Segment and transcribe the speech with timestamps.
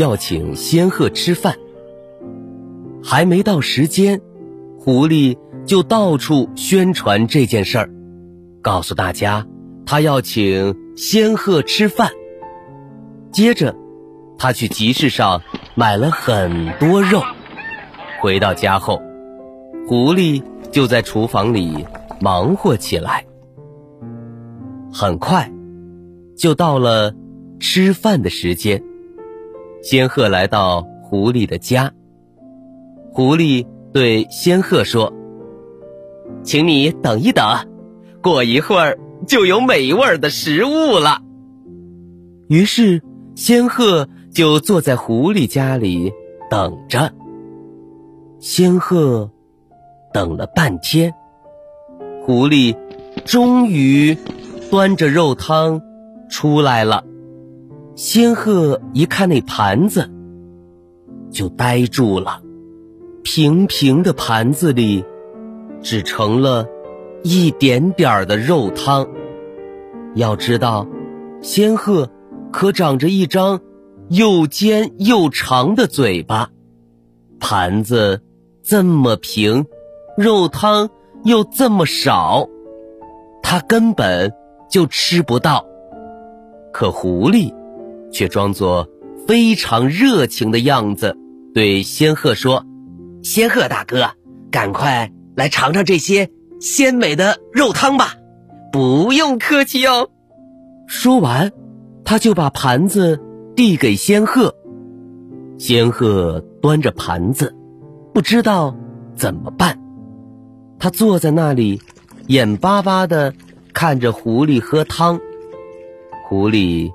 [0.00, 1.56] 要请仙鹤吃饭，
[3.04, 4.22] 还没到时间，
[4.78, 5.36] 狐狸
[5.66, 7.90] 就到处宣传这件事儿，
[8.62, 9.46] 告诉大家
[9.84, 12.12] 他要请仙鹤吃饭。
[13.30, 13.76] 接着，
[14.38, 15.42] 他去集市上
[15.74, 17.20] 买了很多肉，
[18.22, 19.02] 回到家后，
[19.86, 21.84] 狐狸就在厨房里
[22.22, 23.26] 忙活起来。
[24.90, 25.52] 很快，
[26.38, 27.14] 就到了
[27.58, 28.82] 吃饭的时间。
[29.82, 31.92] 仙鹤来到狐狸的家，
[33.12, 35.12] 狐狸对仙鹤说
[36.44, 37.66] ：“请你等一等，
[38.22, 41.22] 过一会儿就有美味的食物了。”
[42.48, 43.02] 于是
[43.34, 46.12] 仙鹤就坐在狐狸家里
[46.50, 47.12] 等着。
[48.38, 49.30] 仙鹤
[50.12, 51.14] 等了半天，
[52.24, 52.76] 狐狸
[53.24, 54.16] 终于
[54.70, 55.80] 端着肉汤
[56.28, 57.04] 出来了。
[57.94, 60.10] 仙鹤一看那盘子，
[61.30, 62.40] 就呆住了。
[63.22, 65.04] 平平的盘子里，
[65.82, 66.66] 只盛了
[67.22, 69.06] 一点点儿的肉汤。
[70.14, 70.86] 要知道，
[71.42, 72.08] 仙鹤
[72.50, 73.60] 可长着一张
[74.08, 76.50] 又尖又长的嘴巴，
[77.38, 78.22] 盘子
[78.62, 79.66] 这么平，
[80.16, 80.88] 肉汤
[81.24, 82.48] 又这么少，
[83.42, 84.32] 它根本
[84.70, 85.66] 就吃不到。
[86.72, 87.59] 可狐狸。
[88.12, 88.88] 却装作
[89.26, 91.16] 非常热情的样子，
[91.54, 92.64] 对仙鹤说
[93.22, 94.10] ：“仙鹤大哥，
[94.50, 98.14] 赶快来尝尝这些鲜美的肉汤吧，
[98.72, 100.10] 不用客气哦。”
[100.88, 101.52] 说完，
[102.04, 103.20] 他就把盘子
[103.54, 104.54] 递给仙鹤。
[105.58, 107.54] 仙鹤端着盘子，
[108.12, 108.76] 不知道
[109.14, 109.78] 怎么办。
[110.78, 111.80] 他坐在那里，
[112.26, 113.34] 眼巴巴的
[113.72, 115.20] 看着狐狸喝汤。
[116.26, 116.90] 狐狸。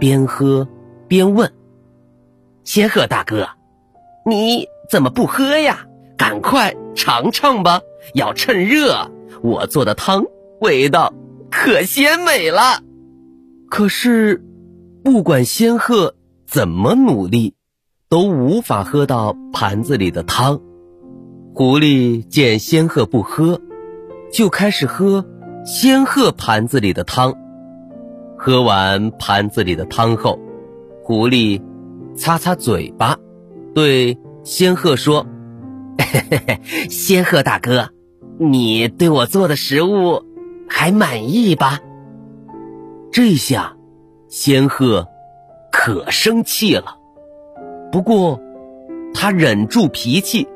[0.00, 0.66] 边喝
[1.06, 1.52] 边问
[2.64, 3.50] ：“仙鹤大哥，
[4.26, 5.86] 你怎么不喝呀？
[6.16, 7.82] 赶快尝尝吧，
[8.14, 9.10] 要趁热。
[9.42, 10.24] 我做的汤
[10.60, 11.12] 味道
[11.50, 12.82] 可鲜美了。”
[13.70, 14.42] 可是，
[15.04, 16.14] 不管仙鹤
[16.46, 17.54] 怎么努力，
[18.08, 20.60] 都无法喝到盘子里的汤。
[21.54, 23.60] 狐狸见仙鹤不喝，
[24.32, 25.26] 就开始喝
[25.66, 27.34] 仙鹤盘子里的汤。
[28.42, 30.38] 喝完盘子里的汤后，
[31.04, 31.62] 狐狸
[32.14, 33.18] 擦擦嘴巴，
[33.74, 35.26] 对仙鹤说
[36.88, 37.90] ：“仙鹤大哥，
[38.38, 40.24] 你对我做的食物
[40.66, 41.80] 还满意吧？”
[43.12, 43.76] 这下，
[44.30, 45.06] 仙鹤
[45.70, 46.96] 可生气了。
[47.92, 48.40] 不过，
[49.12, 50.48] 他忍住脾气，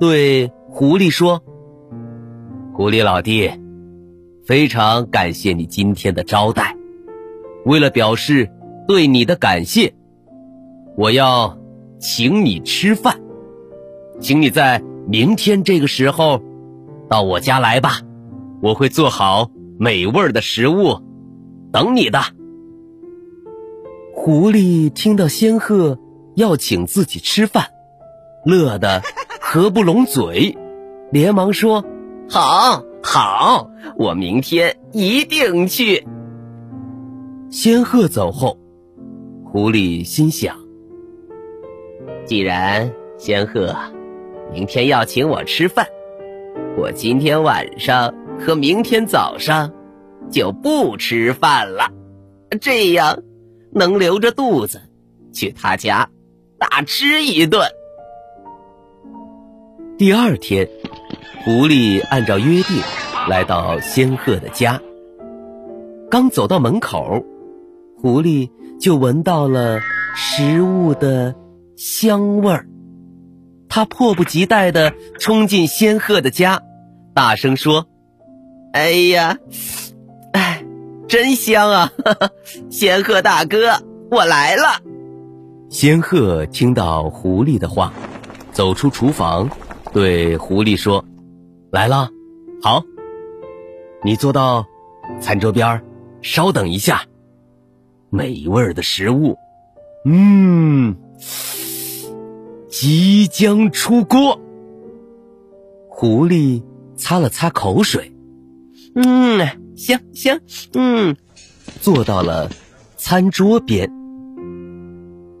[0.00, 1.40] 对狐狸说
[2.74, 3.52] ：“狐狸老弟，
[4.44, 6.73] 非常感谢你今天的招待。”
[7.64, 8.50] 为了表示
[8.86, 9.94] 对你的感谢，
[10.96, 11.58] 我要
[11.98, 13.20] 请你吃饭，
[14.20, 16.42] 请你在明天这个时候
[17.08, 18.00] 到我家来吧，
[18.60, 21.00] 我会做好美味的食物
[21.72, 22.20] 等你的。
[24.14, 25.98] 狐狸听到仙鹤
[26.34, 27.66] 要请自己吃饭，
[28.44, 29.02] 乐得
[29.40, 30.56] 合不拢嘴，
[31.10, 31.84] 连忙说
[32.28, 36.06] ：“好，好，我明天一定去。”
[37.54, 38.58] 仙鹤走后，
[39.44, 40.56] 狐狸心想
[42.26, 43.72] ：“既然仙鹤
[44.52, 45.86] 明天要请我吃饭，
[46.76, 49.72] 我今天晚上和明天早上
[50.32, 51.92] 就不吃饭了，
[52.60, 53.22] 这样
[53.70, 54.80] 能留着肚子
[55.32, 56.10] 去他家
[56.58, 57.62] 大吃一顿。”
[59.96, 60.68] 第二天，
[61.44, 62.82] 狐狸按照约定
[63.28, 64.82] 来到仙鹤的家，
[66.10, 67.24] 刚走到门口。
[68.04, 69.80] 狐狸就闻到了
[70.14, 71.34] 食物的
[71.74, 72.66] 香味儿，
[73.66, 76.60] 他迫不及待地冲进仙鹤的家，
[77.14, 77.86] 大声说
[78.74, 79.38] ：“哎呀，
[80.34, 80.62] 哎，
[81.08, 81.92] 真香啊！
[82.04, 82.30] 哈 哈
[82.68, 83.80] 仙鹤大哥，
[84.10, 84.82] 我来了。”
[85.72, 87.90] 仙鹤听到狐狸的话，
[88.52, 89.48] 走出厨房，
[89.94, 91.02] 对狐狸说
[91.72, 92.10] ：“来了，
[92.60, 92.84] 好，
[94.04, 94.66] 你坐到
[95.20, 95.82] 餐桌边儿
[96.20, 97.04] 稍等一下。
[98.14, 99.36] 美味的食物，
[100.04, 100.94] 嗯，
[102.68, 104.40] 即将出锅。”
[105.90, 106.62] 狐狸
[106.94, 108.12] 擦了擦口水，
[108.94, 109.44] 嗯，
[109.74, 110.40] 行行，
[110.74, 111.16] 嗯，
[111.80, 112.48] 坐到了
[112.96, 113.90] 餐桌边。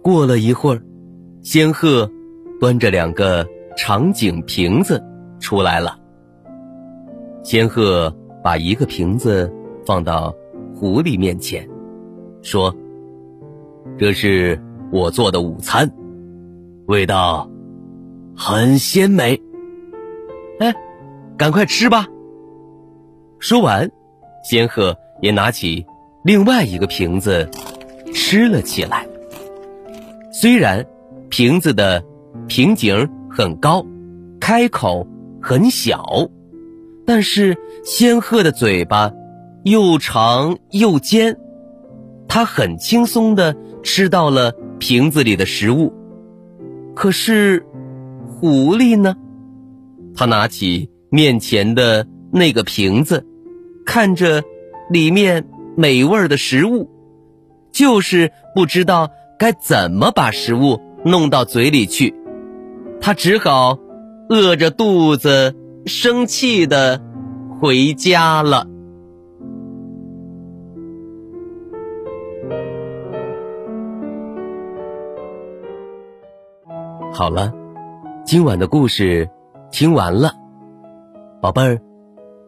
[0.00, 0.82] 过了一会儿，
[1.42, 2.08] 仙鹤
[2.60, 5.02] 端着两个长颈瓶子
[5.40, 5.98] 出来了。
[7.42, 9.52] 仙鹤把一个瓶子
[9.84, 10.32] 放到
[10.76, 11.68] 狐狸面前，
[12.42, 12.74] 说
[13.98, 14.60] ：“这是
[14.90, 15.90] 我做的午餐，
[16.86, 17.50] 味道
[18.36, 19.40] 很鲜美。”
[20.60, 20.74] 哎，
[21.36, 22.06] 赶快吃吧！
[23.38, 23.90] 说完，
[24.44, 25.84] 仙鹤也拿起
[26.22, 27.48] 另外一个瓶子
[28.14, 29.06] 吃了起来。
[30.32, 30.86] 虽然
[31.28, 32.04] 瓶子的
[32.46, 33.84] 瓶颈很高，
[34.38, 35.06] 开口
[35.40, 36.28] 很小，
[37.06, 39.12] 但是仙鹤的嘴巴
[39.64, 41.38] 又长又尖，
[42.32, 45.92] 他很轻松的吃到了瓶子里的食物。
[46.94, 47.66] 可是
[48.28, 49.16] 狐狸呢？
[50.14, 53.26] 他拿起面前的那个瓶子，
[53.84, 54.44] 看着
[54.88, 56.88] 里面美味的食物，
[57.72, 62.14] 就是不知道该怎么把食物弄到嘴里去。
[63.00, 63.76] 他只好
[64.28, 67.02] 饿着肚子，生气的
[67.60, 68.68] 回家了。
[77.20, 77.52] 好了，
[78.24, 79.28] 今晚的故事。
[79.70, 80.32] 听完了，
[81.42, 81.78] 宝贝儿，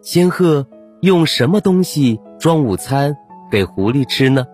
[0.00, 0.66] 仙鹤
[1.02, 3.14] 用什么东西装午餐
[3.50, 4.46] 给狐狸吃呢？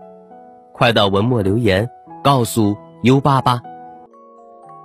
[0.73, 1.89] 快到文末留言
[2.25, 3.61] 告诉优爸吧。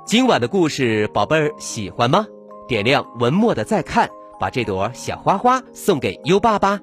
[0.05, 2.27] 今晚的故事，宝贝儿喜欢吗？
[2.67, 6.79] 点亮文末的再看，把这朵小花花送给优爸吧。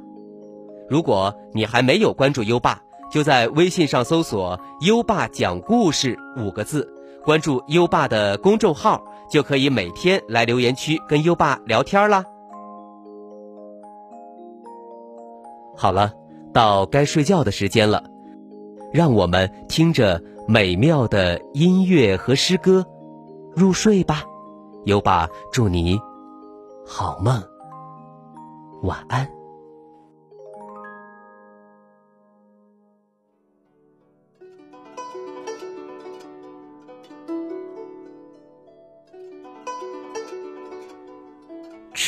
[0.88, 2.82] 如果你还没有关注优爸，
[3.12, 6.92] 就在微信上搜索“优爸讲故事”五个字，
[7.24, 9.02] 关注优爸的公众号。
[9.30, 12.24] 就可以每天来留言区跟优爸聊天啦。
[15.76, 16.12] 好了，
[16.52, 18.02] 到该睡觉的时间了，
[18.92, 22.84] 让我们听着美妙的音乐和诗歌
[23.54, 24.24] 入睡吧。
[24.86, 25.96] 优爸祝你
[26.84, 27.40] 好梦，
[28.82, 29.39] 晚安。